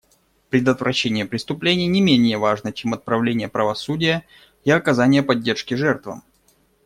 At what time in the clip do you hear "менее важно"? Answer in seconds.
2.01-2.71